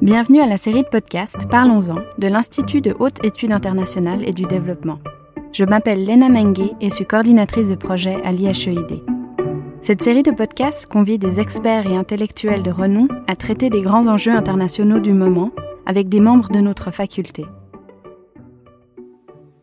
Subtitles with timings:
[0.00, 4.44] Bienvenue à la série de podcasts Parlons-en de l'Institut de haute études internationales et du
[4.44, 5.00] développement.
[5.52, 9.02] Je m'appelle Lena Mengue et suis coordinatrice de projet à l'IHEID.
[9.80, 14.06] Cette série de podcasts convie des experts et intellectuels de renom à traiter des grands
[14.06, 15.50] enjeux internationaux du moment
[15.84, 17.44] avec des membres de notre faculté.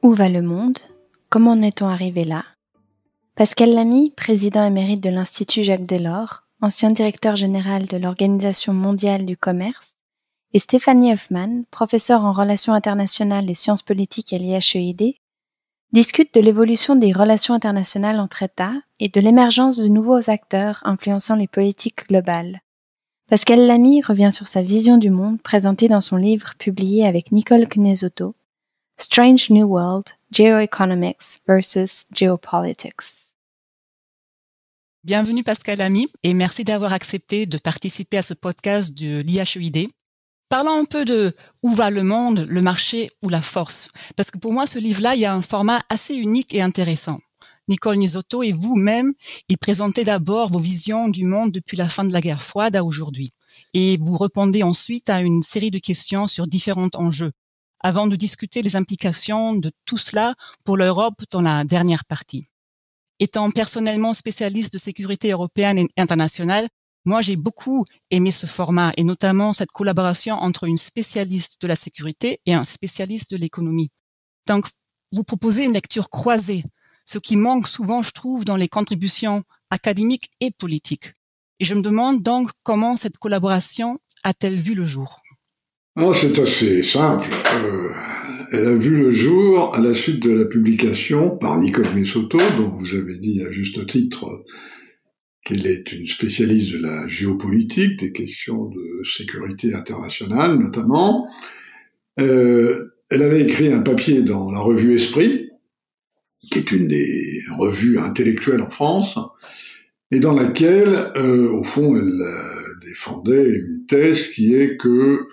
[0.03, 0.79] Où va le monde?
[1.29, 2.43] Comment en est-on arrivé là?
[3.35, 9.37] Pascal Lamy, président émérite de l'Institut Jacques Delors, ancien directeur général de l'Organisation mondiale du
[9.37, 9.94] commerce,
[10.55, 15.15] et Stéphanie Hoffman, professeure en relations internationales et sciences politiques à l'IHEID,
[15.91, 21.35] discutent de l'évolution des relations internationales entre États et de l'émergence de nouveaux acteurs influençant
[21.35, 22.61] les politiques globales.
[23.27, 27.67] Pascal Lamy revient sur sa vision du monde présentée dans son livre publié avec Nicole
[27.67, 28.33] Knesotto,
[28.95, 33.27] Strange New World, Geoeconomics versus Geopolitics.
[35.03, 39.89] Bienvenue Pascal Lamy et merci d'avoir accepté de participer à ce podcast de l'IHEID.
[40.49, 43.89] Parlons un peu de où va le monde, le marché ou la force.
[44.15, 47.19] Parce que pour moi, ce livre-là, il y a un format assez unique et intéressant.
[47.67, 49.13] Nicole Nisotto et vous-même,
[49.49, 52.83] y présentez d'abord vos visions du monde depuis la fin de la guerre froide à
[52.83, 53.31] aujourd'hui.
[53.73, 57.31] Et vous répondez ensuite à une série de questions sur différents enjeux,
[57.79, 62.45] avant de discuter les implications de tout cela pour l'Europe dans la dernière partie.
[63.19, 66.67] Étant personnellement spécialiste de sécurité européenne et internationale,
[67.05, 71.75] moi, j'ai beaucoup aimé ce format et notamment cette collaboration entre une spécialiste de la
[71.75, 73.91] sécurité et un spécialiste de l'économie.
[74.47, 74.65] Donc,
[75.11, 76.63] vous proposez une lecture croisée,
[77.05, 81.13] ce qui manque souvent, je trouve, dans les contributions académiques et politiques.
[81.59, 85.21] Et je me demande donc comment cette collaboration a-t-elle vu le jour?
[85.97, 87.29] Oh, C'est assez simple.
[87.53, 87.91] Euh,
[88.51, 92.69] elle a vu le jour à la suite de la publication par Nicole Messotto, dont
[92.69, 94.43] vous avez dit à juste titre
[95.45, 101.29] qu'elle est une spécialiste de la géopolitique, des questions de sécurité internationale notamment.
[102.19, 105.51] Euh, elle avait écrit un papier dans la revue Esprit,
[106.51, 109.19] qui est une des revues intellectuelles en France,
[110.11, 115.27] et dans laquelle, euh, au fond, elle euh, défendait une thèse qui est que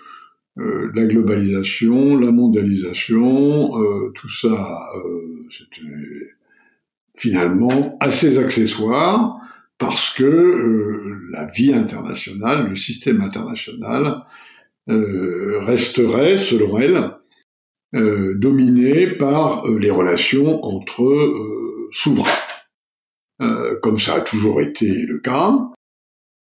[0.59, 4.79] euh, la globalisation, la mondialisation, euh, tout ça,
[5.49, 5.81] c'était
[7.15, 9.39] finalement assez accessoire,
[9.83, 14.23] parce que euh, la vie internationale, le système international
[14.89, 17.11] euh, resterait, selon elle,
[17.93, 21.03] euh, dominé par les relations entre
[21.91, 22.31] souverains,
[23.81, 25.51] comme ça a toujours été le cas.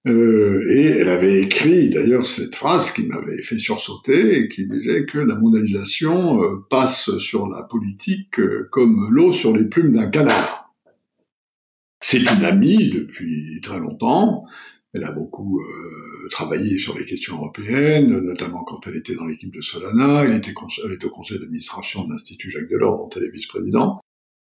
[0.07, 5.34] et elle avait écrit d'ailleurs cette phrase qui m'avait fait sursauter qui disait que la
[5.34, 8.39] mondialisation passe sur la politique
[8.71, 10.59] comme l'eau sur les plumes d'un canard.
[12.00, 14.44] C'est une amie depuis très longtemps.
[14.93, 19.55] Elle a beaucoup euh, travaillé sur les questions européennes, notamment quand elle était dans l'équipe
[19.55, 20.25] de Solana.
[20.25, 24.00] Elle était, elle était au conseil d'administration de l'Institut Jacques Delors, dont elle est vice-président.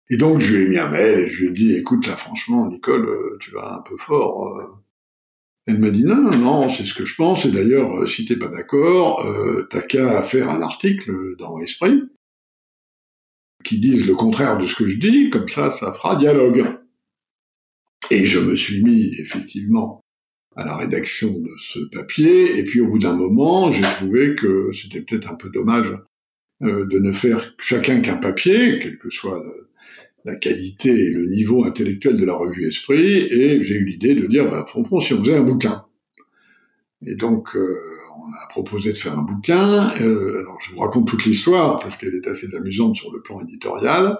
[0.09, 2.67] Et donc, je lui ai mis un mail je lui ai dit, écoute, là, franchement,
[2.69, 4.57] Nicole, euh, tu vas un peu fort.
[4.57, 4.63] Euh.
[5.67, 7.45] Elle m'a dit, non, non, non, c'est ce que je pense.
[7.45, 9.25] Et d'ailleurs, si t'es pas d'accord,
[9.71, 12.03] t'as qu'à faire un article dans Esprit
[13.63, 16.74] qui dise le contraire de ce que je dis, comme ça, ça fera dialogue.
[18.11, 20.01] Et je me suis mis effectivement
[20.55, 24.71] à la rédaction de ce papier, et puis au bout d'un moment, j'ai trouvé que
[24.71, 25.93] c'était peut-être un peu dommage
[26.63, 29.43] euh, de ne faire chacun qu'un papier, quelle que soit
[30.23, 34.25] la qualité et le niveau intellectuel de la revue Esprit, et j'ai eu l'idée de
[34.27, 35.85] dire, bah, fond, si on faisait un bouquin.
[37.05, 37.75] Et donc, euh,
[38.17, 39.91] on a proposé de faire un bouquin.
[40.01, 43.41] Euh, alors, je vous raconte toute l'histoire, parce qu'elle est assez amusante sur le plan
[43.41, 44.17] éditorial.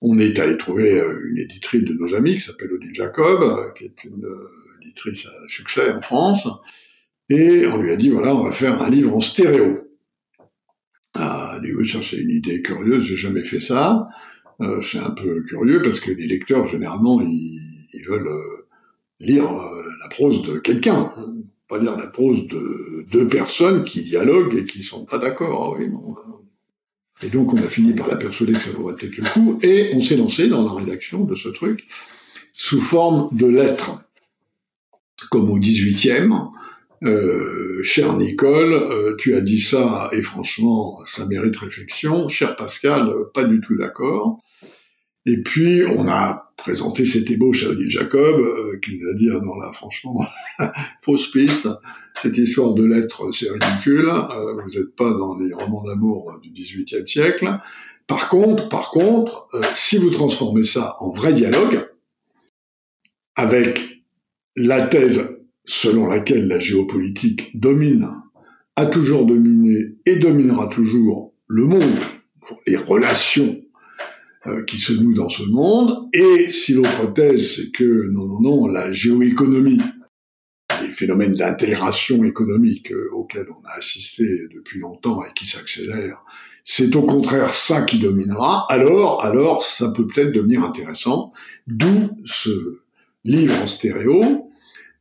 [0.00, 3.70] On est allé trouver euh, une éditrice de nos amis qui s'appelle Odile Jacob, euh,
[3.72, 4.46] qui est une euh,
[4.82, 6.48] éditrice à succès en France,
[7.28, 9.88] et on lui a dit voilà, on va faire un livre en stéréo.
[11.14, 14.08] Ah, dit oui, ça c'est une idée curieuse, j'ai jamais fait ça.
[14.82, 18.30] c'est un peu curieux parce que les lecteurs généralement ils, veulent
[19.18, 19.50] lire
[20.00, 21.12] la prose de quelqu'un,
[21.68, 25.74] pas lire la prose de deux personnes qui dialoguent et qui sont pas d'accord.
[25.74, 25.90] Ah oui,
[27.22, 29.90] et donc, on a fini par la persuader que ça vaudrait peut-être le coup, et
[29.94, 31.86] on s'est lancé dans la rédaction de ce truc
[32.52, 34.04] sous forme de lettres.
[35.30, 36.50] Comme au 18e,
[37.02, 42.28] euh, cher Nicole, euh, tu as dit ça, et franchement, ça mérite réflexion.
[42.28, 44.38] Cher Pascal, pas du tout d'accord.
[45.28, 49.28] Et puis, on a présenté cette ébauche à Odile Jacob, euh, qui nous a dit,
[49.30, 50.24] ah non là, franchement,
[51.02, 51.68] fausse piste,
[52.20, 56.50] cette histoire de lettres, c'est ridicule, euh, vous n'êtes pas dans les romans d'amour du
[56.50, 57.60] XVIIIe siècle.
[58.06, 61.86] Par contre, par contre, euh, si vous transformez ça en vrai dialogue,
[63.36, 64.02] avec
[64.56, 68.08] la thèse selon laquelle la géopolitique domine
[68.76, 71.98] a toujours dominé et dominera toujours le monde,
[72.66, 73.67] les relations euh,
[74.66, 78.66] qui se nouent dans ce monde, et si l'autre thèse c'est que non, non, non,
[78.66, 79.80] la géoéconomie,
[80.82, 84.24] les phénomènes d'intégration économique euh, auxquels on a assisté
[84.54, 86.24] depuis longtemps et qui s'accélèrent,
[86.64, 91.32] c'est au contraire ça qui dominera, alors, alors ça peut peut-être devenir intéressant,
[91.66, 92.80] d'où ce
[93.24, 94.47] livre en stéréo,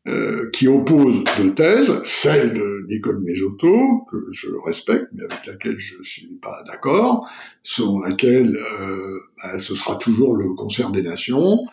[0.07, 5.77] euh, qui oppose deux thèses, celle de Nicole Mesotto, que je respecte, mais avec laquelle
[5.79, 7.29] je suis pas d'accord,
[7.61, 11.65] selon laquelle euh, bah, ce sera toujours le concert des nations,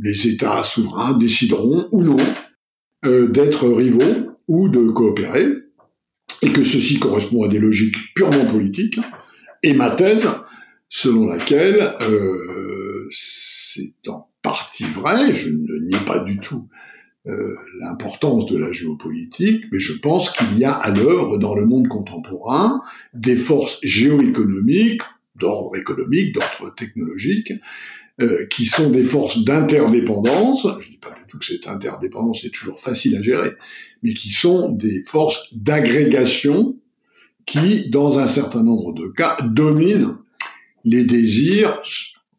[0.00, 2.16] les États souverains décideront ou non
[3.04, 5.46] euh, d'être rivaux ou de coopérer,
[6.40, 8.98] et que ceci correspond à des logiques purement politiques,
[9.62, 10.30] et ma thèse,
[10.88, 11.92] selon laquelle
[13.10, 16.66] c'est en partie vrai, je ne nie pas du tout
[17.26, 21.64] euh, l'importance de la géopolitique, mais je pense qu'il y a à l'œuvre dans le
[21.64, 22.82] monde contemporain
[23.14, 25.00] des forces géoéconomiques,
[25.34, 27.52] d'ordre économique, d'ordre technologique,
[28.20, 30.68] euh, qui sont des forces d'interdépendance.
[30.80, 33.52] Je ne dis pas du tout que cette interdépendance est toujours facile à gérer,
[34.02, 36.76] mais qui sont des forces d'agrégation
[37.46, 40.18] qui, dans un certain nombre de cas, dominent
[40.84, 41.80] les désirs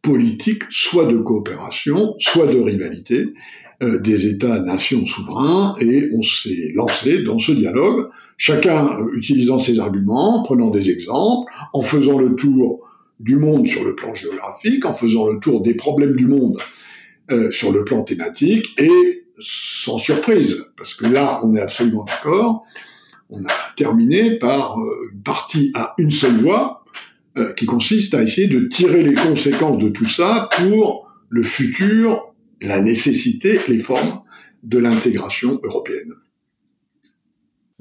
[0.01, 3.33] politiques, soit de coopération, soit de rivalité,
[3.83, 8.07] euh, des États-nations souverains et on s'est lancé dans ce dialogue,
[8.37, 12.87] chacun euh, utilisant ses arguments, prenant des exemples, en faisant le tour
[13.19, 16.57] du monde sur le plan géographique, en faisant le tour des problèmes du monde
[17.31, 22.65] euh, sur le plan thématique et sans surprise, parce que là on est absolument d'accord,
[23.29, 24.77] on a terminé par
[25.11, 26.85] une partie à une seule voix
[27.57, 32.81] qui consiste à essayer de tirer les conséquences de tout ça pour le futur la
[32.81, 34.21] nécessité, les formes
[34.63, 36.13] de l'intégration européenne.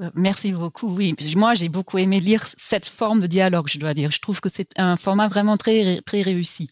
[0.00, 0.88] Euh, merci beaucoup.
[0.88, 3.68] Oui, moi j'ai beaucoup aimé lire cette forme de dialogue.
[3.68, 6.68] Je dois dire, je trouve que c'est un format vraiment très très réussi.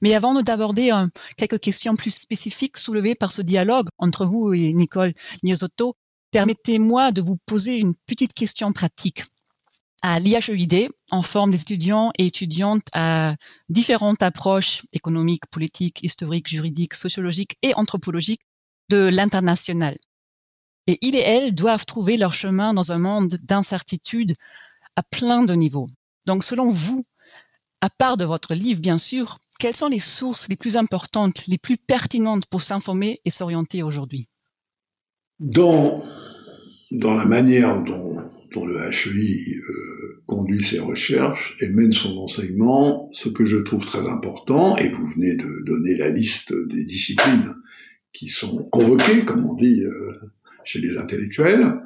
[0.00, 1.06] Mais avant d'aborder euh,
[1.36, 5.12] quelques questions plus spécifiques soulevées par ce dialogue entre vous et Nicole
[5.42, 5.94] Niesotto,
[6.30, 9.24] permettez-moi de vous poser une petite question pratique
[10.02, 13.34] à l'IHEID, en forme des étudiants et étudiantes à
[13.68, 18.42] différentes approches économiques, politiques, historiques, juridiques, sociologiques et anthropologiques
[18.88, 19.98] de l'international.
[20.86, 24.34] Et ils et elles doivent trouver leur chemin dans un monde d'incertitude
[24.96, 25.88] à plein de niveaux.
[26.26, 27.02] Donc, selon vous,
[27.80, 31.58] à part de votre livre, bien sûr, quelles sont les sources les plus importantes, les
[31.58, 34.26] plus pertinentes pour s'informer et s'orienter aujourd'hui?
[35.38, 36.02] Dans,
[36.90, 38.08] dans la manière dont
[38.54, 39.97] dont le HEI euh,
[40.28, 45.06] conduit ses recherches et mène son enseignement, ce que je trouve très important, et vous
[45.08, 47.54] venez de donner la liste des disciplines
[48.12, 50.20] qui sont convoquées, comme on dit euh,
[50.64, 51.80] chez les intellectuels,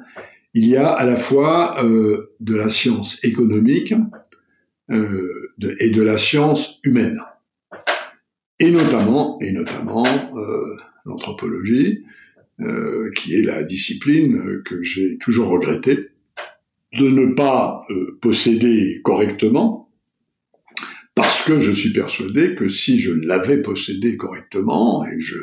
[0.53, 3.95] il y a à la fois euh, de la science économique
[4.89, 7.17] de, et de la science humaine,
[8.59, 10.05] et notamment, et notamment
[11.05, 12.03] l'anthropologie,
[13.15, 16.12] qui est la discipline que j'ai toujours regrettée,
[16.97, 19.89] de ne pas euh, posséder correctement,
[21.15, 25.37] parce que je suis persuadé que si je l'avais possédé correctement, et je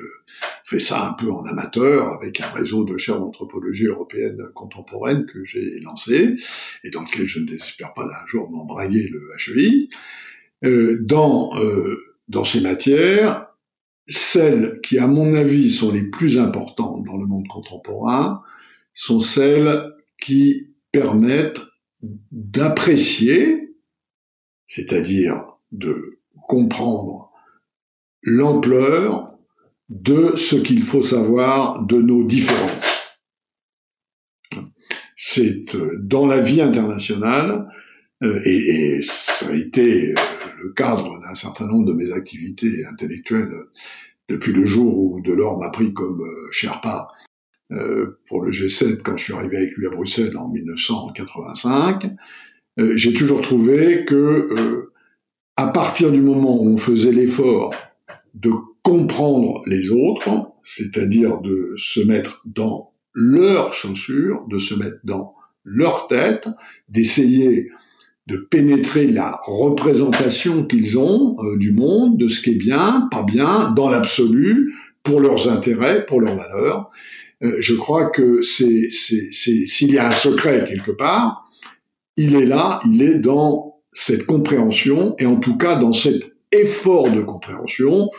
[0.65, 5.45] fais ça un peu en amateur avec un réseau de chaires d'anthropologie européenne contemporaine que
[5.45, 6.37] j'ai lancé,
[6.85, 9.89] et dans lequel je ne désespère pas un jour d'embrayer le HEI,
[10.65, 11.97] euh, dans, euh,
[12.29, 13.47] dans ces matières,
[14.07, 18.43] celles qui, à mon avis, sont les plus importantes dans le monde contemporain
[18.93, 21.63] sont celles qui permettent
[22.33, 23.75] d'apprécier,
[24.67, 25.41] c'est-à-dire
[25.73, 27.31] de comprendre
[28.23, 29.31] l'ampleur
[29.89, 33.11] de ce qu'il faut savoir de nos différences.
[35.17, 37.69] C'est euh, dans la vie internationale,
[38.23, 40.15] euh, et, ça a été euh,
[40.63, 43.53] le cadre d'un certain nombre de mes activités intellectuelles
[44.29, 47.09] depuis le jour où Delors m'a pris comme Sherpa
[48.27, 52.11] pour le G7 quand je suis arrivé avec lui à Bruxelles en 1985.
[52.79, 54.93] Euh, j'ai toujours trouvé que euh,
[55.57, 57.75] à partir du moment où on faisait l'effort
[58.35, 58.51] de
[58.83, 65.35] comprendre les autres, c'est-à-dire de se mettre dans leurs chaussures, de se mettre dans
[65.65, 66.49] leur tête,
[66.89, 67.71] d'essayer
[68.27, 73.73] de pénétrer la représentation qu'ils ont du monde, de ce qui est bien, pas bien,
[73.73, 74.73] dans l'absolu,
[75.03, 76.91] pour leurs intérêts, pour leurs valeurs.
[77.43, 81.51] Euh, je crois que c'est, s'il y a un secret quelque part,
[82.17, 87.11] il est là, il est dans cette compréhension, et en tout cas dans cet effort
[87.11, 88.11] de compréhension.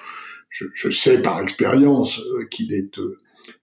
[0.49, 3.17] Je, je sais par expérience euh, qu'il est euh,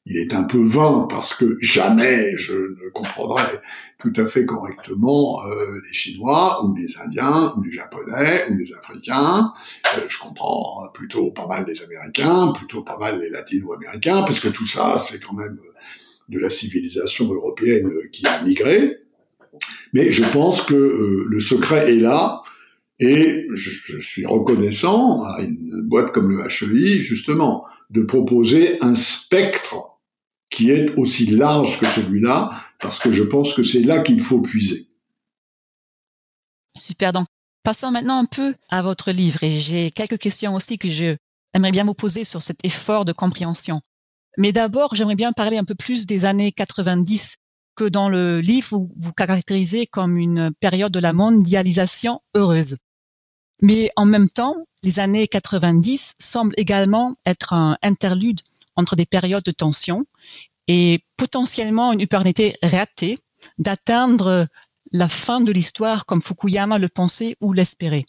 [0.06, 3.60] il est un peu vain parce que jamais je ne comprendrai
[3.98, 8.72] tout à fait correctement euh, les Chinois ou les Indiens ou les Japonais ou les
[8.74, 9.52] Africains.
[9.96, 14.48] Euh, je comprends plutôt pas mal les Américains, plutôt pas mal les Latino-Américains, parce que
[14.48, 15.58] tout ça, c'est quand même
[16.28, 18.98] de la civilisation européenne qui a migré.
[19.92, 22.42] Mais je pense que euh, le secret est là,
[23.00, 28.94] et je, je, suis reconnaissant à une boîte comme le HEI, justement, de proposer un
[28.94, 30.00] spectre
[30.50, 34.40] qui est aussi large que celui-là, parce que je pense que c'est là qu'il faut
[34.40, 34.88] puiser.
[36.76, 37.12] Super.
[37.12, 37.26] Donc,
[37.62, 41.16] passons maintenant un peu à votre livre, et j'ai quelques questions aussi que je
[41.54, 43.80] aimerais bien vous poser sur cet effort de compréhension.
[44.36, 47.36] Mais d'abord, j'aimerais bien parler un peu plus des années 90
[47.74, 52.76] que dans le livre, vous, vous caractérisez comme une période de la mondialisation heureuse.
[53.62, 58.40] Mais en même temps, les années 90 semblent également être un interlude
[58.76, 60.06] entre des périodes de tension
[60.68, 63.18] et potentiellement une opportunité ratée
[63.58, 64.46] d'atteindre
[64.92, 68.06] la fin de l'histoire comme Fukuyama le pensait ou l'espérait.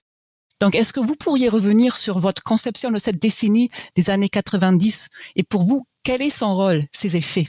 [0.60, 5.10] Donc, est-ce que vous pourriez revenir sur votre conception de cette décennie des années 90
[5.38, 7.48] et pour vous, quel est son rôle, ses effets?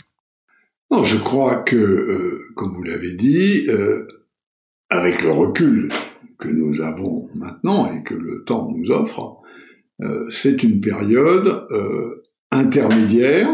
[0.90, 4.06] Non, je crois que, euh, comme vous l'avez dit, euh,
[4.88, 5.92] avec le recul
[6.40, 9.40] que nous avons maintenant et que le temps nous offre,
[10.02, 13.48] euh, c'est une période euh, intermédiaire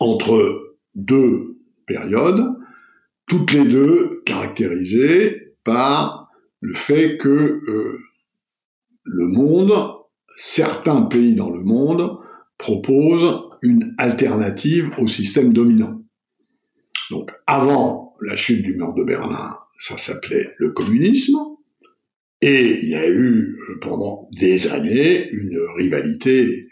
[0.00, 2.46] entre deux périodes,
[3.26, 7.98] toutes les deux caractérisées par le fait que euh,
[9.04, 9.72] le monde,
[10.34, 12.18] certains pays dans le monde,
[12.58, 16.02] proposent une alternative au système dominant.
[17.10, 21.38] Donc avant la chute du mur de Berlin, ça s'appelait le communisme.
[22.42, 26.68] Et il y a eu euh, pendant des années une rivalité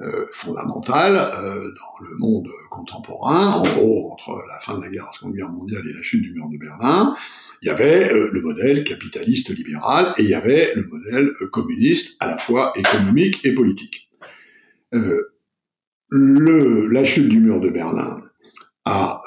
[0.00, 5.04] euh, fondamentale euh, dans le monde contemporain, en gros entre la fin de la guerre,
[5.04, 7.14] la Seconde Guerre mondiale et la chute du mur de Berlin.
[7.62, 12.26] Il y avait le modèle capitaliste libéral et il y avait le modèle communiste, à
[12.26, 14.08] la fois économique et politique.
[16.10, 18.20] la chute du mur de Berlin
[18.84, 19.22] a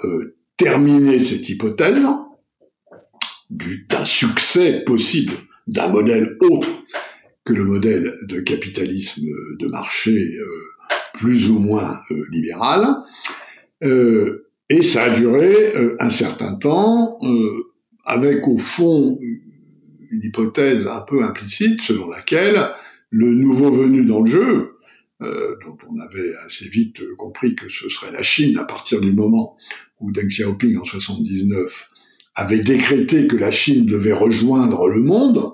[0.58, 2.06] terminé cette hypothèse
[3.90, 5.34] d'un succès possible
[5.68, 6.68] d'un modèle autre
[7.44, 9.28] que le modèle de capitalisme
[9.60, 10.46] de marché euh,
[11.14, 12.84] plus ou moins euh, libéral.
[13.84, 15.54] Euh, et ça a duré
[16.00, 17.20] un certain temps,
[18.04, 22.72] avec au fond une hypothèse un peu implicite selon laquelle
[23.12, 24.80] le nouveau venu dans le jeu,
[25.20, 29.56] dont on avait assez vite compris que ce serait la Chine à partir du moment
[30.00, 31.92] où Deng Xiaoping en 79
[32.36, 35.54] avait décrété que la Chine devait rejoindre le monde,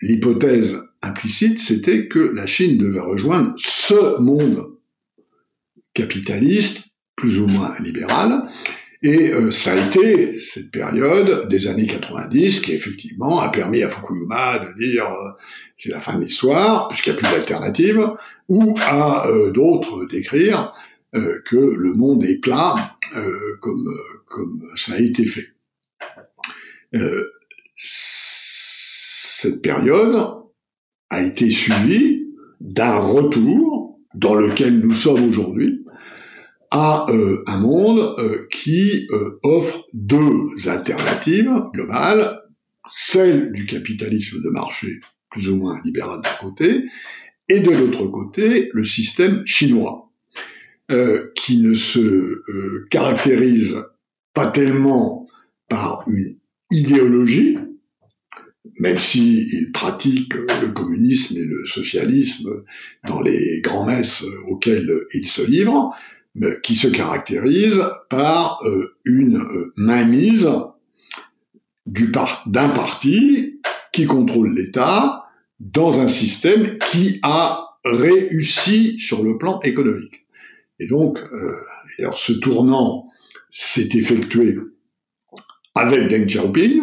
[0.00, 4.78] l'hypothèse implicite, c'était que la Chine devait rejoindre ce monde
[5.94, 8.48] capitaliste, plus ou moins libéral,
[9.02, 13.88] et euh, ça a été cette période des années 90 qui effectivement a permis à
[13.88, 15.30] Fukuyama de dire euh,
[15.76, 18.10] c'est la fin de l'histoire puisqu'il n'y a plus d'alternative,
[18.48, 20.72] ou à euh, d'autres d'écrire
[21.12, 22.97] que le monde est plat euh,
[23.60, 25.48] comme, euh, comme ça a été fait.
[26.94, 27.30] Euh,
[27.76, 30.18] cette période
[31.10, 32.26] a été suivie
[32.60, 35.84] d'un retour dans lequel nous sommes aujourd'hui
[36.70, 37.06] à
[37.46, 38.14] un monde
[38.50, 39.06] qui
[39.42, 42.42] offre deux alternatives globales,
[42.90, 45.00] celle du capitalisme de marché
[45.30, 46.84] plus ou moins libéral d'un côté,
[47.48, 50.07] et de l'autre côté le système chinois
[50.90, 53.76] euh, qui ne se euh, caractérise
[54.32, 55.26] pas tellement
[55.68, 56.38] par une
[56.70, 57.58] idéologie,
[58.80, 62.62] même si pratique le communisme et le socialisme
[63.06, 65.94] dans les grands-messes auxquelles il se livre,
[66.34, 69.44] mais qui se caractérise par euh, une
[69.76, 70.48] mainmise
[71.84, 72.10] du
[72.46, 73.60] d'un parti
[73.92, 75.24] qui contrôle l'État
[75.60, 80.27] dans un système qui a réussi sur le plan économique.
[80.80, 83.08] Et donc, euh, ce tournant
[83.50, 84.56] s'est effectué
[85.74, 86.82] avec Deng Xiaoping,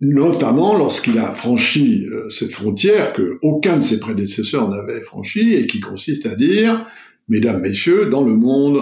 [0.00, 5.66] notamment lorsqu'il a franchi euh, cette frontière que aucun de ses prédécesseurs n'avait franchie et
[5.66, 6.86] qui consiste à dire,
[7.28, 8.80] mesdames, messieurs, dans le monde,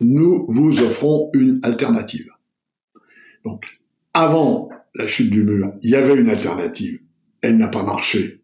[0.00, 2.28] nous vous offrons une alternative.
[3.44, 3.66] Donc,
[4.14, 7.00] avant la chute du mur, il y avait une alternative.
[7.42, 8.40] Elle n'a pas marché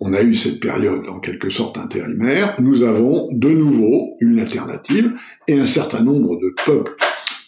[0.00, 5.12] on a eu cette période en quelque sorte intérimaire, nous avons de nouveau une alternative
[5.48, 6.96] et un certain nombre de peuples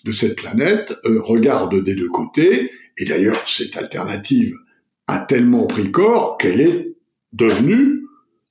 [0.05, 4.55] de cette planète euh, regardent des deux côtés, et d'ailleurs cette alternative
[5.07, 6.95] a tellement pris corps qu'elle est
[7.33, 8.05] devenue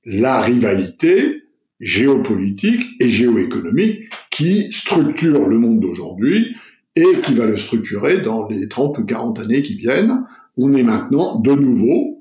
[0.04, 1.42] la rivalité
[1.80, 6.56] géopolitique et géoéconomique qui structure le monde d'aujourd'hui
[6.96, 10.24] et qui va le structurer dans les 30 ou 40 années qui viennent.
[10.56, 12.19] On est maintenant de nouveau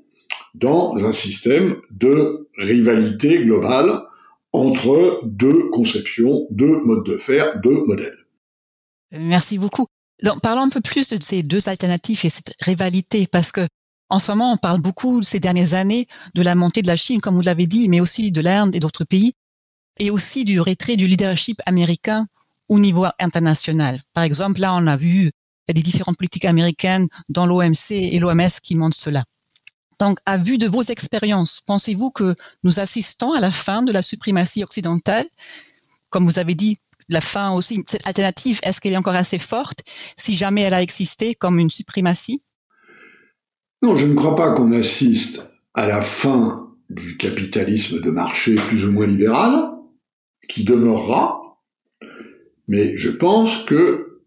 [0.60, 4.04] dans un système de rivalité globale
[4.52, 8.26] entre deux conceptions, deux modes de faire, deux modèles.
[9.12, 9.88] Merci beaucoup.
[10.24, 13.62] Donc, parlons un peu plus de ces deux alternatives et cette rivalité, parce que
[14.10, 17.22] en ce moment, on parle beaucoup ces dernières années de la montée de la Chine,
[17.22, 19.34] comme vous l'avez dit, mais aussi de l'Inde et d'autres pays,
[20.00, 22.26] et aussi du retrait du leadership américain
[22.70, 24.02] au niveau international.
[24.14, 25.32] Par exemple, là, on a vu
[25.68, 29.24] des différentes politiques américaines dans l'OMC et l'OMS qui montrent cela.
[30.00, 34.02] Donc, à vue de vos expériences, pensez-vous que nous assistons à la fin de la
[34.02, 35.26] suprématie occidentale?
[36.10, 36.78] Comme vous avez dit,
[37.10, 39.84] la fin aussi, cette alternative, est-ce qu'elle est encore assez forte
[40.16, 42.40] si jamais elle a existé comme une suprématie?
[43.82, 48.86] Non, je ne crois pas qu'on assiste à la fin du capitalisme de marché plus
[48.86, 49.72] ou moins libéral,
[50.48, 51.60] qui demeurera,
[52.68, 54.24] mais je pense que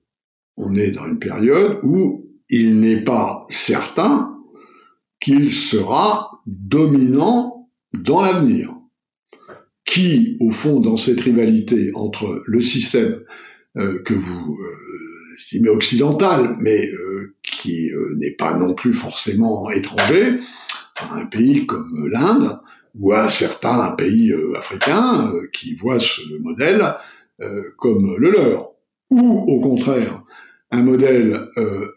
[0.56, 4.31] on est dans une période où il n'est pas certain
[5.22, 8.74] qu'il sera dominant dans l'avenir.
[9.84, 13.20] Qui, au fond, dans cette rivalité entre le système
[13.76, 20.40] euh, que vous euh, estimez occidental, mais euh, qui n'est pas non plus forcément étranger,
[21.12, 22.58] un pays comme l'Inde,
[22.94, 26.94] ou à certains pays africains qui voient ce modèle
[27.76, 28.72] comme le leur,
[29.10, 30.22] ou au contraire
[30.70, 31.48] un modèle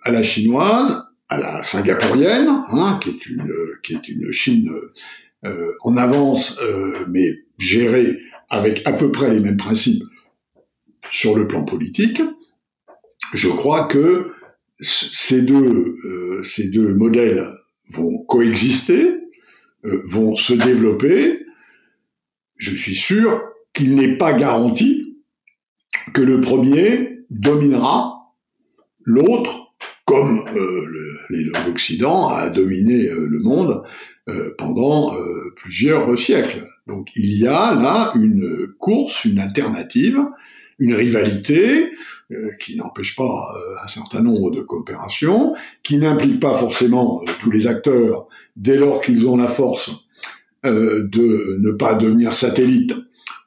[0.04, 3.52] à la chinoise à la singapourienne, hein, qui est une
[3.84, 4.70] qui est une Chine
[5.44, 10.04] euh, en avance, euh, mais gérée avec à peu près les mêmes principes
[11.10, 12.22] sur le plan politique.
[13.34, 14.32] Je crois que
[14.80, 17.48] ces deux euh, ces deux modèles
[17.92, 19.14] vont coexister,
[19.84, 21.40] vont se développer.
[22.58, 23.42] Je suis sûr
[23.74, 25.18] qu'il n'est pas garanti
[26.14, 28.34] que le premier dominera
[29.06, 29.65] l'autre
[30.16, 30.86] comme euh,
[31.68, 33.84] l'Occident a dominé euh, le monde
[34.30, 35.14] euh, pendant
[35.58, 36.68] plusieurs siècles.
[36.88, 40.20] Donc il y a là une course, une alternative,
[40.80, 41.92] une rivalité
[42.60, 48.28] qui n'empêche pas un certain nombre de coopérations, qui n'implique pas forcément tous les acteurs
[48.56, 49.92] dès lors qu'ils ont la force
[50.64, 52.96] de ne pas devenir satellites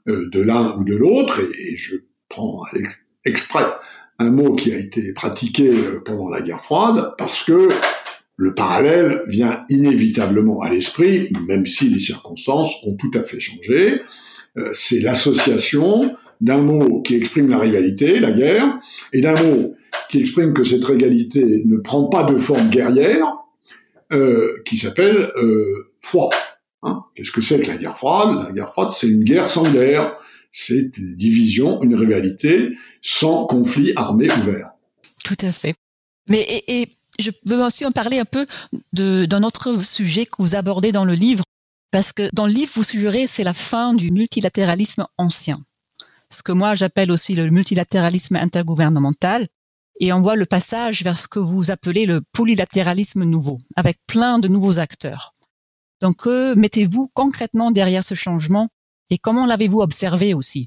[0.07, 1.41] de l'un ou de l'autre.
[1.41, 1.97] Et, et, je
[2.29, 2.63] prends
[3.25, 3.67] exprès
[4.19, 7.69] un mot qui a été pratiqué euh, pendant la guerre froide, parce que
[8.37, 14.01] le parallèle vient inévitablement à l'esprit, même si les circonstances ont tout à fait changé.
[14.57, 18.79] Euh, c'est l'association d'un mot qui exprime la rivalité, la guerre,
[19.13, 19.75] et d'un mot
[20.09, 23.27] qui exprime que cette rivalité ne prend pas de forme guerrière,
[24.13, 26.31] euh, qui s'appelle euh, froid.
[26.83, 27.05] Hein?
[27.15, 28.43] Qu'est-ce que c'est que la guerre froide?
[28.47, 30.17] La guerre froide, c'est une guerre sans guerre
[30.61, 34.73] c'est une division, une rivalité sans conflit armé ouvert.
[35.23, 35.75] Tout à fait.
[36.29, 36.89] Mais et,
[37.21, 38.45] je veux aussi en parler un peu
[38.93, 41.45] d'un autre sujet que vous abordez dans le livre,
[41.93, 45.61] parce que dans le livre, vous suggérez c'est la fin du multilatéralisme ancien,
[46.33, 49.47] ce que moi j'appelle aussi le multilatéralisme intergouvernemental,
[50.01, 54.41] et on voit le passage vers ce que vous appelez le polylatéralisme nouveau, avec plein
[54.41, 55.33] de nouveaux acteurs.
[56.01, 58.69] Donc, mettez-vous concrètement derrière ce changement
[59.11, 60.67] et comment l'avez-vous observé aussi?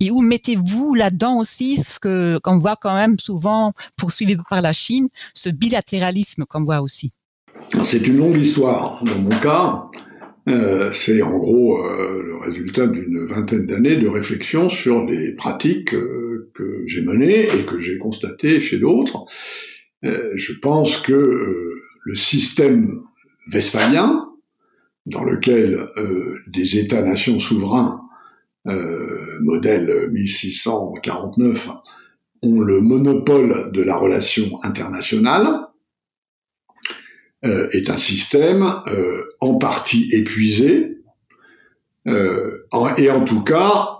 [0.00, 4.72] Et où mettez-vous là-dedans aussi ce que qu'on voit quand même souvent poursuivi par la
[4.72, 7.12] Chine, ce bilatéralisme qu'on voit aussi?
[7.82, 9.02] C'est une longue histoire.
[9.04, 9.86] Dans mon cas,
[10.48, 15.94] euh, c'est en gros euh, le résultat d'une vingtaine d'années de réflexion sur les pratiques
[15.94, 19.24] euh, que j'ai menées et que j'ai constatées chez d'autres.
[20.02, 21.14] je pense que
[22.04, 22.92] le système
[23.52, 24.28] westphalien,
[25.06, 28.02] dans lequel euh, des États-nations souverains,
[28.66, 31.70] euh, modèle 1649,
[32.42, 35.66] ont le monopole de la relation internationale,
[37.44, 40.98] euh, est un système euh, en partie épuisé,
[42.08, 42.66] euh,
[42.96, 43.98] et en tout cas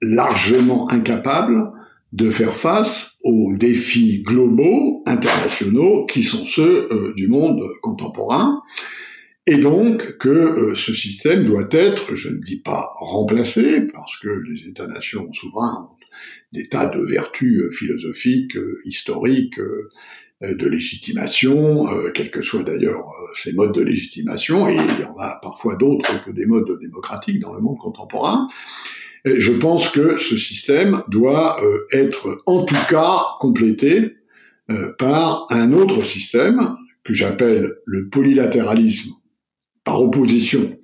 [0.00, 1.70] largement incapable
[2.12, 8.62] de faire face aux défis globaux, internationaux, qui sont ceux du monde contemporain,
[9.46, 14.28] et donc que euh, ce système doit être, je ne dis pas remplacé, parce que
[14.28, 15.96] les États-nations souverains ont
[16.52, 19.60] des tas de vertus euh, philosophiques, euh, historiques,
[20.40, 25.38] de légitimation, quels que soient d'ailleurs ces modes de légitimation, et il y en a
[25.40, 28.48] parfois d'autres que des modes démocratiques dans le monde contemporain.
[29.24, 31.58] je pense que ce système doit
[31.92, 34.16] être en tout cas complété
[34.98, 39.14] par un autre système que j'appelle le polylatéralisme
[39.84, 40.76] par opposition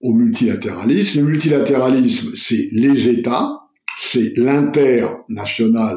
[0.00, 1.20] au multilatéralisme.
[1.20, 3.60] Le multilatéralisme, c'est les États,
[3.98, 5.96] c'est l'international,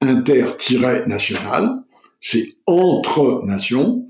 [0.00, 1.82] inter-national,
[2.20, 4.08] c'est entre nations.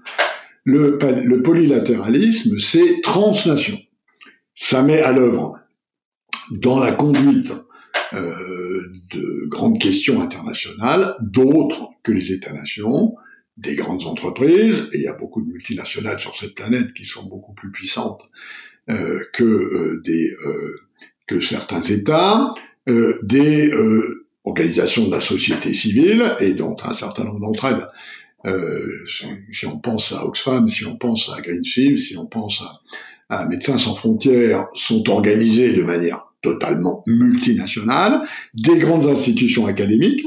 [0.64, 3.78] Le, le polylatéralisme, c'est transnation.
[4.54, 5.58] Ça met à l'œuvre
[6.52, 7.52] dans la conduite
[8.12, 13.14] euh, de grandes questions internationales, d'autres que les États-nations,
[13.56, 17.24] des grandes entreprises, et il y a beaucoup de multinationales sur cette planète qui sont
[17.24, 18.22] beaucoup plus puissantes
[18.90, 20.30] euh, que euh, des
[21.28, 22.52] que certains États,
[22.86, 23.70] des
[24.44, 27.88] organisations de la société civile, et dont un certain nombre d'entre elles,
[29.52, 32.62] si, on pense à Oxfam, si on pense à Greenfield, si on pense
[33.30, 40.26] à Médecins sans frontières, sont organisées de manière totalement multinationale, des grandes institutions académiques,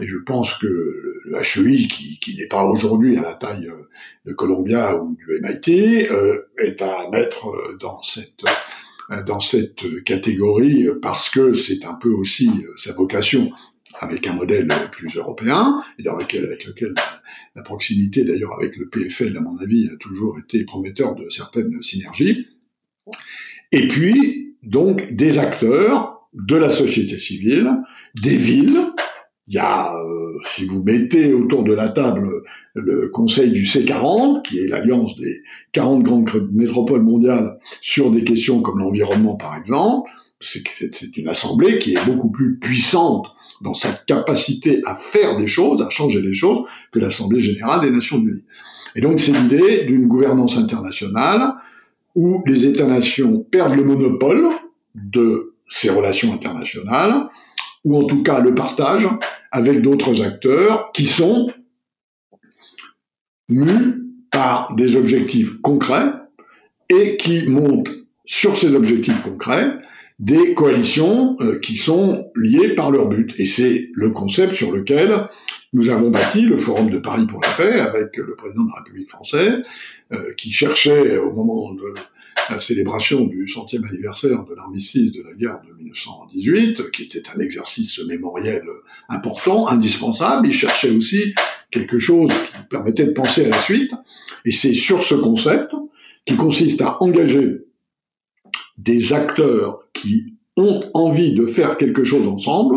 [0.00, 3.88] et je pense que le HEI, qui, qui n'est pas aujourd'hui à la taille euh,
[4.26, 8.44] de Columbia ou du MIT, euh, est à mettre euh, dans cette
[9.26, 13.50] dans cette catégorie parce que c'est un peu aussi sa vocation
[13.94, 16.94] avec un modèle plus européen, et avec, avec lequel
[17.56, 21.80] la proximité d'ailleurs avec le PFL, à mon avis, a toujours été prometteur de certaines
[21.80, 22.46] synergies.
[23.72, 27.72] Et puis, donc des acteurs de la société civile,
[28.20, 28.92] des villes.
[29.48, 32.28] Il y a, euh, si vous mettez autour de la table
[32.74, 38.60] le conseil du C40, qui est l'alliance des 40 grandes métropoles mondiales sur des questions
[38.60, 43.26] comme l'environnement par exemple, c'est une assemblée qui est beaucoup plus puissante
[43.60, 46.60] dans sa capacité à faire des choses, à changer des choses,
[46.92, 48.44] que l'Assemblée générale des Nations unies.
[48.94, 51.54] Et donc c'est l'idée d'une gouvernance internationale
[52.14, 54.46] où les États-nations perdent le monopole
[54.94, 57.26] de ces relations internationales,
[57.84, 59.08] ou en tout cas le partage
[59.50, 61.50] avec d'autres acteurs qui sont
[63.48, 66.12] mus par des objectifs concrets
[66.90, 67.90] et qui montent
[68.24, 69.78] sur ces objectifs concrets
[70.18, 73.34] des coalitions euh, qui sont liées par leur but.
[73.38, 75.28] Et c'est le concept sur lequel
[75.72, 78.78] nous avons bâti le Forum de Paris pour la paix avec le président de la
[78.78, 79.62] République française,
[80.12, 81.94] euh, qui cherchait au moment de
[82.50, 87.40] la célébration du centième anniversaire de l'armistice de la guerre de 1918, qui était un
[87.40, 88.62] exercice mémoriel
[89.08, 90.46] important, indispensable.
[90.46, 91.34] Il cherchait aussi
[91.70, 93.92] quelque chose qui permettait de penser à la suite.
[94.44, 95.72] Et c'est sur ce concept
[96.24, 97.64] qui consiste à engager
[98.76, 102.74] des acteurs qui ont envie de faire quelque chose ensemble,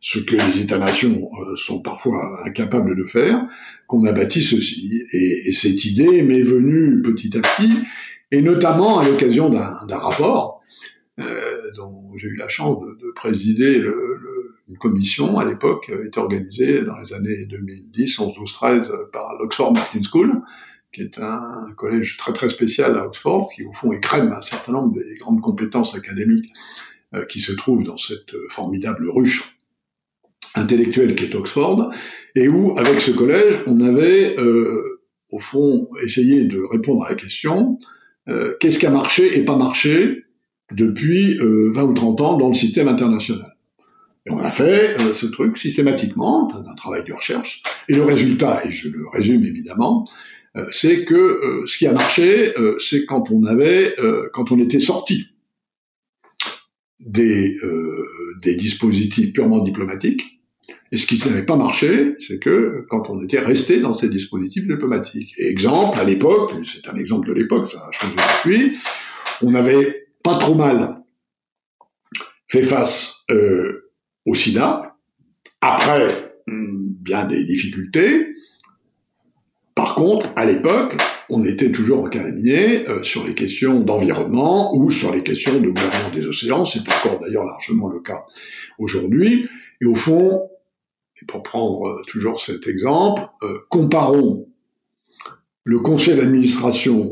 [0.00, 3.44] ce que les États-nations euh, sont parfois incapables de faire,
[3.88, 5.02] qu'on a bâti ceci.
[5.12, 7.72] Et, et cette idée m'est venue petit à petit,
[8.32, 10.62] et notamment à l'occasion d'un rapport
[11.20, 13.82] euh, dont j'ai eu la chance de, de présider
[14.68, 19.34] une commission à l'époque, euh, était organisée dans les années 2010, 11, 12, 13 par
[19.38, 20.42] l'Oxford Martin School,
[20.92, 24.72] qui est un collège très très spécial à Oxford, qui au fond écrème un certain
[24.72, 26.52] nombre des grandes compétences académiques
[27.14, 29.56] euh, qui se trouvent dans cette formidable ruche
[30.54, 31.90] intellectuelle qu'est Oxford,
[32.34, 37.14] et où, avec ce collège, on avait, euh, au fond, essayé de répondre à la
[37.14, 37.78] question
[38.28, 40.26] euh, qu'est-ce qui a marché et pas marché
[40.72, 43.56] depuis euh, 20 ou 30 ans dans le système international.
[44.26, 48.64] Et on a fait euh, ce truc systématiquement, un travail de recherche, et le résultat,
[48.64, 50.04] et je le résume évidemment,
[50.56, 53.94] euh, c'est que ce qui a marché, c'est quand on avait,
[54.32, 55.26] quand on était sorti
[56.98, 57.54] des,
[58.42, 60.35] des dispositifs purement diplomatiques,
[60.92, 64.66] et ce qui n'avait pas marché, c'est que quand on était resté dans ces dispositifs
[64.66, 65.32] diplomatiques.
[65.38, 68.76] Exemple, à l'époque, c'est un exemple de l'époque, ça a changé depuis,
[69.42, 71.02] on avait pas trop mal
[72.48, 73.90] fait face euh,
[74.24, 74.96] au sida,
[75.60, 78.28] après hmm, bien des difficultés.
[79.74, 80.96] Par contre, à l'époque,
[81.28, 86.12] on était toujours encalminé euh, sur les questions d'environnement ou sur les questions de gouvernance
[86.14, 86.64] des océans.
[86.64, 88.24] C'est encore d'ailleurs largement le cas
[88.78, 89.48] aujourd'hui.
[89.80, 90.48] Et au fond,
[91.20, 94.48] et pour prendre euh, toujours cet exemple, euh, comparons
[95.64, 97.10] le conseil d'administration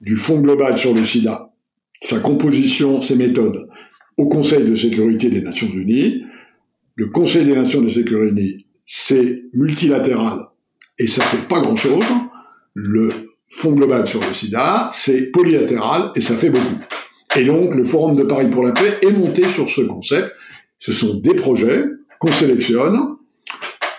[0.00, 1.52] du Fonds global sur le sida,
[2.00, 3.68] sa composition, ses méthodes,
[4.16, 6.22] au Conseil de sécurité des Nations Unies.
[6.96, 10.46] Le Conseil des Nations de sécurité, c'est multilatéral
[10.98, 12.04] et ça fait pas grand-chose.
[12.74, 13.10] Le
[13.48, 16.78] Fonds global sur le sida, c'est polylatéral et ça fait beaucoup.
[17.36, 20.32] Et donc, le Forum de Paris pour la paix est monté sur ce concept.
[20.78, 21.84] Ce sont des projets
[22.20, 23.16] qu'on sélectionne,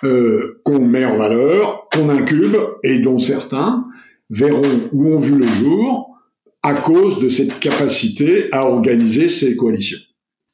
[0.05, 3.86] euh, qu'on met en valeur, qu'on incube, et dont certains
[4.29, 6.17] verront ou ont vu le jour
[6.63, 9.99] à cause de cette capacité à organiser ces coalitions.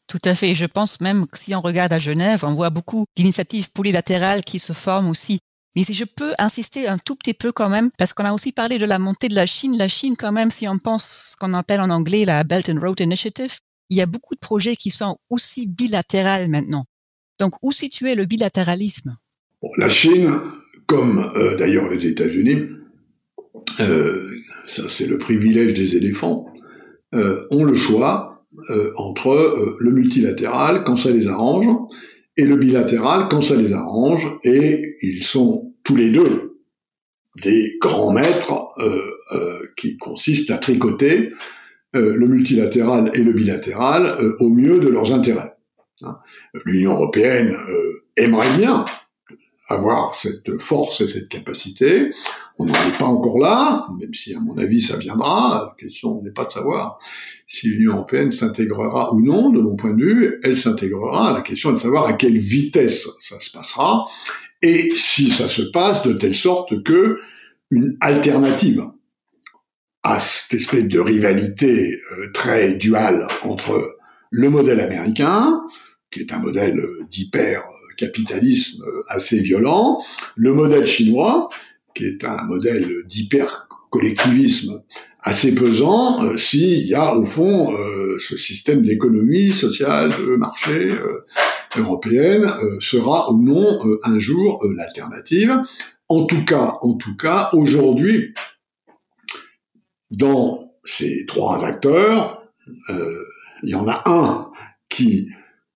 [0.08, 0.54] Tout à fait.
[0.54, 4.58] Je pense même que si on regarde à Genève, on voit beaucoup d'initiatives polylatérales qui
[4.58, 5.40] se forment aussi
[5.76, 8.54] Mais si je peux insister un tout petit peu quand même, parce qu'on a aussi
[8.54, 9.78] parlé de la montée de la Chine.
[9.78, 12.80] La Chine, quand même, si on pense ce qu'on appelle en anglais la Belt and
[12.80, 13.58] Road Initiative,
[13.90, 16.86] il y a beaucoup de projets qui sont aussi bilatérales maintenant.
[17.40, 19.16] Donc, où situer le bilatéralisme?
[19.78, 20.30] La Chine,
[20.86, 22.70] comme euh, d'ailleurs les États-Unis,
[23.80, 24.28] euh,
[24.68, 26.48] ça c'est le privilège des éléphants,
[27.14, 28.34] euh, ont le choix
[28.96, 31.68] entre le multilatéral quand ça les arrange
[32.38, 36.58] et le bilatéral quand ça les arrange, et ils sont tous les deux
[37.44, 38.70] des grands maîtres
[39.76, 41.34] qui consistent à tricoter
[41.94, 45.57] le multilatéral et le bilatéral au mieux de leurs intérêts.
[46.66, 47.56] L'Union européenne
[48.16, 48.86] aimerait bien
[49.68, 52.12] avoir cette force et cette capacité.
[52.58, 55.66] On n'en est pas encore là, même si à mon avis ça viendra.
[55.70, 56.98] La question n'est pas de savoir
[57.46, 59.50] si l'Union européenne s'intégrera ou non.
[59.50, 61.34] De mon point de vue, elle s'intégrera.
[61.34, 64.08] La question est de savoir à quelle vitesse ça se passera
[64.62, 67.20] et si ça se passe de telle sorte que
[67.70, 68.84] une alternative
[70.04, 73.98] à cette espèce de rivalité euh, très duale entre
[74.32, 75.62] le modèle américain,
[76.12, 77.64] qui est un modèle d'hyper
[77.98, 80.02] capitalisme assez violent,
[80.36, 81.50] le modèle chinois,
[81.94, 84.84] qui est un modèle d'hyper-collectivisme
[85.28, 90.92] assez pesant, euh, s'il y a au fond euh, ce système d'économie sociale, de marché
[90.92, 91.26] euh,
[91.76, 95.58] européenne, sera ou non un jour l'alternative.
[96.08, 98.34] En tout cas, en tout cas, aujourd'hui,
[100.12, 102.42] dans ces trois acteurs,
[103.64, 104.52] il y en a un
[104.88, 105.28] qui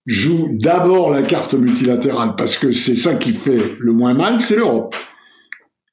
[0.06, 4.56] joue d'abord la carte multilatérale parce que c'est ça qui fait le moins mal, c'est
[4.56, 4.96] l'Europe.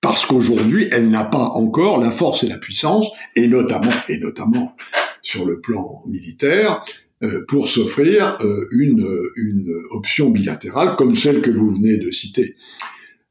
[0.00, 4.76] Parce qu'aujourd'hui, elle n'a pas encore la force et la puissance, et notamment, et notamment
[5.22, 6.84] sur le plan militaire,
[7.24, 9.04] euh, pour s'offrir euh, une,
[9.36, 12.54] une option bilatérale comme celle que vous venez de citer,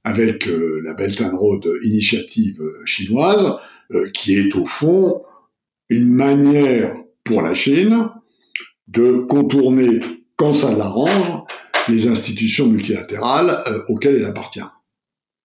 [0.03, 3.55] avec euh, la Belt and Road Initiative chinoise,
[4.13, 5.23] qui est au fond
[5.89, 8.09] une manière pour la Chine
[8.89, 10.01] de contourner
[10.38, 11.43] quand ça l'arrange,
[11.89, 14.62] les institutions multilatérales euh, auxquelles elle appartient.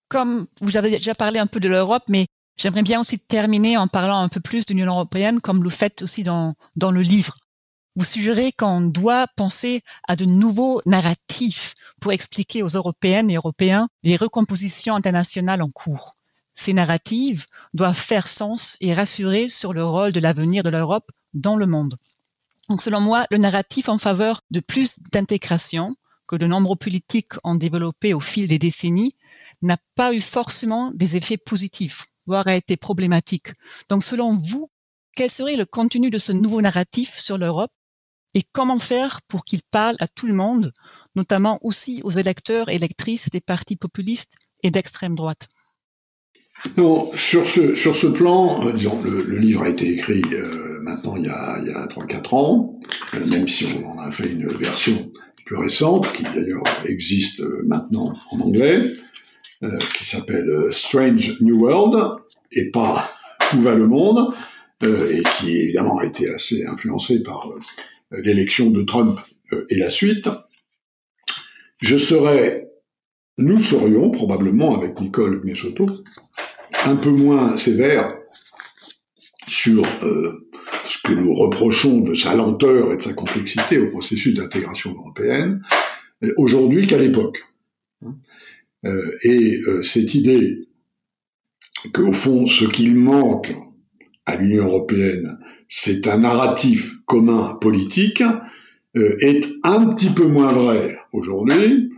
[0.09, 2.27] Comme vous avez déjà parlé un peu de l'Europe, mais
[2.59, 5.71] j'aimerais bien aussi terminer en parlant un peu plus de l'Union européenne, comme vous le
[5.71, 7.37] faites aussi dans, dans le livre.
[7.97, 13.89] Vous suggérez qu'on doit penser à de nouveaux narratifs pour expliquer aux Européennes et Européens
[14.03, 16.11] les recompositions internationales en cours.
[16.55, 21.57] Ces narratives doivent faire sens et rassurer sur le rôle de l'avenir de l'Europe dans
[21.57, 21.97] le monde.
[22.69, 25.95] Donc selon moi, le narratif en faveur de plus d'intégration
[26.29, 29.17] que de nombreux politiques ont développé au fil des décennies
[29.61, 33.53] n'a pas eu forcément des effets positifs, voire a été problématique.
[33.89, 34.71] Donc selon vous,
[35.15, 37.73] quel serait le contenu de ce nouveau narratif sur l'Europe
[38.35, 40.73] et comment faire pour qu'il parle à tout le monde,
[41.17, 45.49] notamment aussi aux électeurs et électrices des partis populistes et d'extrême droite?
[46.77, 51.17] Non, sur ce, sur ce plan, euh, disons, le, livre a été écrit euh, maintenant
[51.17, 52.81] il y a, a 3-4 ans,
[53.15, 55.13] euh, même si on en a fait une version
[55.45, 58.81] plus récente, qui d'ailleurs existe maintenant en anglais,
[59.97, 62.21] qui s'appelle Strange New World,
[62.53, 63.11] et pas
[63.55, 64.33] Où va le monde,
[64.83, 67.49] et qui évidemment a été assez influencé par
[68.13, 69.19] l'élection de Trump
[69.69, 70.29] et la suite.
[71.81, 72.69] Je serais,
[73.39, 75.87] nous serions probablement avec Nicole Miesoto,
[76.85, 78.17] un peu moins sévère
[79.47, 79.85] sur
[80.85, 85.63] ce que nous reprochons de sa lenteur et de sa complexité au processus d'intégration européenne,
[86.25, 87.45] euh, aujourd'hui qu'à l'époque.
[88.85, 90.69] Euh, et euh, cette idée
[91.93, 93.53] qu'au fond, ce qu'il manque
[94.27, 98.23] à l'Union européenne, c'est un narratif commun politique,
[98.95, 101.91] est un petit peu moins vrai aujourd'hui,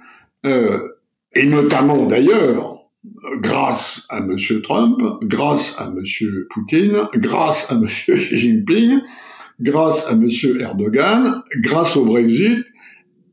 [0.44, 2.73] et notamment d'ailleurs
[3.40, 4.36] grâce à M.
[4.62, 6.02] Trump, grâce à M.
[6.50, 7.86] Poutine, grâce à M.
[7.86, 9.00] Xi Jinping,
[9.60, 10.28] grâce à M.
[10.60, 12.64] Erdogan, grâce au Brexit,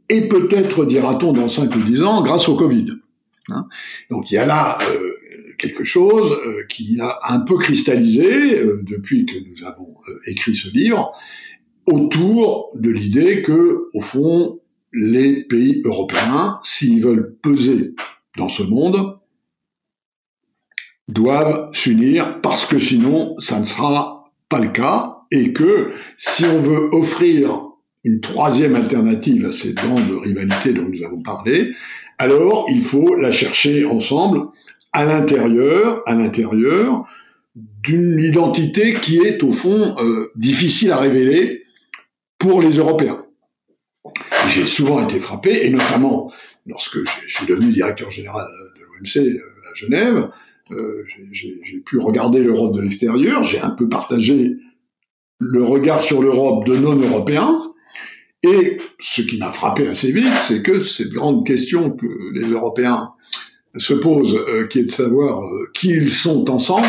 [0.09, 2.87] et peut-être, dira-t-on dans 5 ou 10 ans, grâce au Covid.
[3.49, 3.67] Hein?
[4.09, 5.11] Donc il y a là euh,
[5.57, 9.95] quelque chose euh, qui a un peu cristallisé euh, depuis que nous avons
[10.27, 11.11] écrit ce livre
[11.85, 14.59] autour de l'idée que, au fond,
[14.93, 17.95] les pays européens, s'ils veulent peser
[18.37, 19.17] dans ce monde,
[21.11, 26.59] doivent s'unir parce que sinon ça ne sera pas le cas et que si on
[26.59, 27.61] veut offrir
[28.03, 31.71] une troisième alternative à cette grande rivalité dont nous avons parlé,
[32.17, 34.39] alors il faut la chercher ensemble
[34.93, 36.03] à l'intérieur,
[37.55, 41.63] d'une identité qui est au fond euh, difficile à révéler
[42.37, 43.25] pour les Européens.
[44.49, 46.31] J'ai souvent été frappé, et notamment
[46.65, 48.45] lorsque je suis devenu directeur général
[48.79, 50.29] l'OMC à Genève.
[51.31, 53.43] J'ai pu regarder l'Europe de l'extérieur.
[53.43, 54.57] J'ai un peu partagé
[55.39, 57.59] le regard sur l'Europe de non-européens.
[58.43, 63.11] Et ce qui m'a frappé assez vite, c'est que cette grande question que les Européens
[63.77, 66.87] se posent, qui est de savoir qui ils sont ensemble,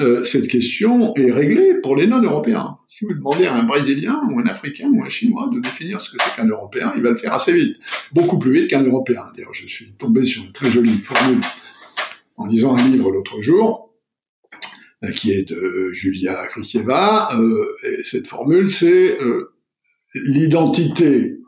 [0.00, 2.78] euh, cette question est réglée pour les non-européens.
[2.86, 6.12] Si vous demandez à un Brésilien ou un Africain ou un Chinois de définir ce
[6.12, 7.76] que c'est qu'un Européen, il va le faire assez vite,
[8.12, 9.22] beaucoup plus vite qu'un Européen.
[9.36, 11.40] D'ailleurs, je suis tombé sur une très jolie formule
[12.38, 13.94] en lisant un livre l'autre jour,
[15.04, 17.28] euh, qui est de Julia Kristeva.
[17.38, 19.18] Euh, cette formule, c'est
[20.14, 21.38] l'identité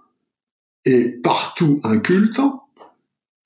[0.84, 2.40] est partout un culte.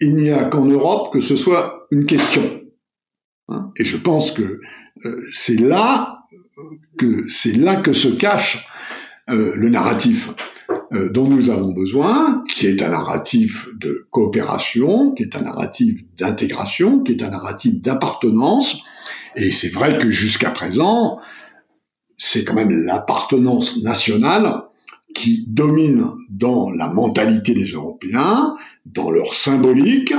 [0.00, 2.42] Il n'y a qu'en Europe que ce soit une question.
[3.48, 3.72] Hein.
[3.76, 4.61] Et je pense que
[5.04, 6.26] euh, c'est là
[6.98, 7.28] que
[7.92, 8.66] se cache
[9.30, 10.33] euh, le narratif euh,
[11.12, 17.02] dont nous avons besoin, qui est un narratif de coopération, qui est un narratif d'intégration,
[17.02, 18.83] qui est un narratif d'appartenance.
[19.37, 21.18] Et c'est vrai que jusqu'à présent,
[22.16, 24.62] c'est quand même l'appartenance nationale
[25.14, 30.12] qui domine dans la mentalité des Européens, dans leur symbolique,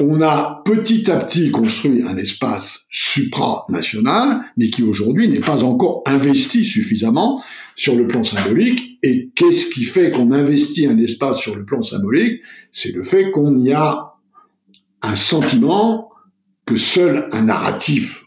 [0.00, 6.02] on a petit à petit construit un espace supranational, mais qui aujourd'hui n'est pas encore
[6.06, 7.42] investi suffisamment
[7.74, 8.98] sur le plan symbolique.
[9.02, 12.42] Et qu'est-ce qui fait qu'on investit un espace sur le plan symbolique?
[12.70, 14.14] C'est le fait qu'on y a
[15.02, 16.10] un sentiment
[16.66, 18.24] que seul un narratif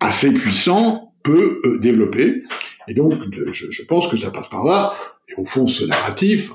[0.00, 2.42] assez puissant peut euh, développer.
[2.88, 4.92] Et donc, je, pense que ça passe par là.
[5.28, 6.50] Et au fond, ce narratif,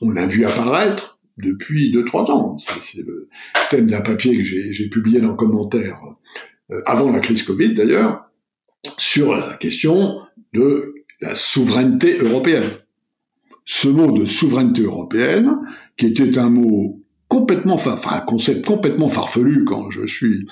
[0.00, 2.56] on l'a vu apparaître depuis deux trois ans.
[2.58, 3.28] C'est le
[3.70, 5.98] thème d'un papier que j'ai publié dans commentaire
[6.70, 8.30] euh, avant la crise Covid d'ailleurs,
[8.98, 10.20] sur la question
[10.52, 12.70] de la souveraineté européenne.
[13.64, 15.56] Ce mot de souveraineté européenne,
[15.96, 20.46] qui était un mot complètement, enfin un concept complètement farfelu quand je suis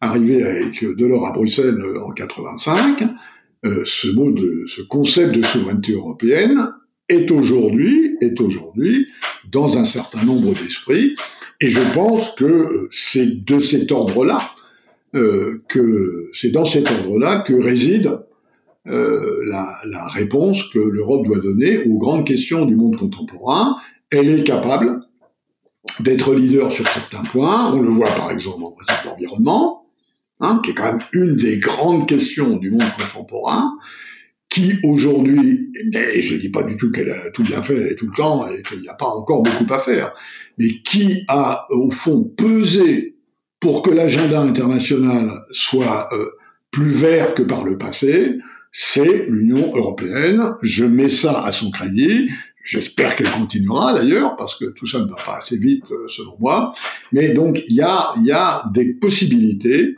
[0.00, 3.04] arrivé avec Delors à Bruxelles euh, en 85,
[3.64, 6.72] euh, ce mot de, ce concept de souveraineté européenne
[7.08, 9.08] est aujourd'hui, est aujourd'hui
[9.50, 11.16] dans un certain nombre d'esprits,
[11.60, 14.54] et je pense que euh, c'est de cet ordre-là
[15.14, 18.20] euh, que c'est dans cet ordre-là que réside
[18.88, 23.76] euh, la, réponse que l'Europe doit donner aux grandes questions du monde contemporain.
[24.10, 25.00] Elle est capable
[26.00, 27.72] d'être leader sur certains points.
[27.74, 29.86] On le voit par exemple en matière d'environnement,
[30.40, 33.76] hein, qui est quand même une des grandes questions du monde contemporain
[34.48, 38.16] qui aujourd'hui, et je dis pas du tout qu'elle a tout bien fait tout le
[38.16, 40.14] temps et qu'il n'y a pas encore beaucoup à faire,
[40.56, 43.16] mais qui a au fond pesé
[43.60, 46.30] pour que l'agenda international soit euh,
[46.70, 48.38] plus vert que par le passé,
[48.72, 50.54] c'est l'Union européenne.
[50.62, 52.30] Je mets ça à son crédit.
[52.62, 56.34] J'espère qu'elle continuera d'ailleurs, parce que tout ça ne va pas assez vite euh, selon
[56.38, 56.74] moi.
[57.12, 59.96] Mais donc il y a, y a des possibilités.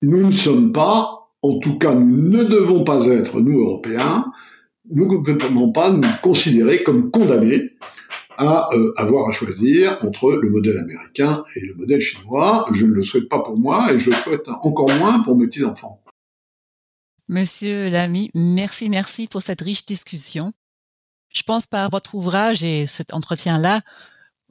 [0.00, 4.24] Nous ne sommes pas en tout cas, nous ne devons pas être, nous Européens,
[4.90, 7.72] nous ne devons pas nous considérer comme condamnés
[8.38, 12.64] à euh, avoir à choisir entre le modèle américain et le modèle chinois.
[12.72, 15.46] Je ne le souhaite pas pour moi et je le souhaite encore moins pour mes
[15.46, 16.00] petits-enfants.
[17.28, 20.52] Monsieur Lamy, merci, merci pour cette riche discussion.
[21.34, 23.80] Je pense par votre ouvrage et cet entretien-là,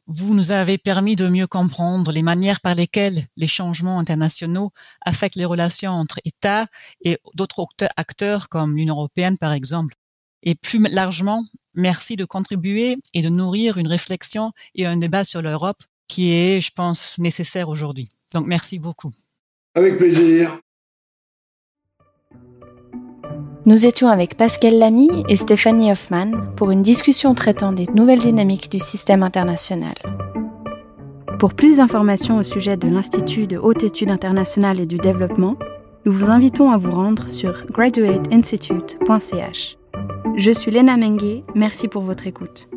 [0.07, 5.35] vous nous avez permis de mieux comprendre les manières par lesquelles les changements internationaux affectent
[5.35, 6.65] les relations entre États
[7.05, 9.93] et d'autres acteurs comme l'Union européenne par exemple.
[10.41, 15.41] Et plus largement, merci de contribuer et de nourrir une réflexion et un débat sur
[15.41, 18.09] l'Europe qui est, je pense, nécessaire aujourd'hui.
[18.33, 19.11] Donc merci beaucoup.
[19.75, 20.59] Avec plaisir.
[23.65, 28.69] Nous étions avec Pascal Lamy et Stéphanie Hoffman pour une discussion traitant des nouvelles dynamiques
[28.69, 29.93] du système international.
[31.39, 35.55] Pour plus d'informations au sujet de l'Institut de haute étude internationale et du développement,
[36.05, 39.77] nous vous invitons à vous rendre sur graduateinstitute.ch.
[40.35, 42.67] Je suis Lena Mengue, merci pour votre écoute.